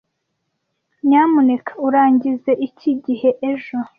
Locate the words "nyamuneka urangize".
1.07-2.51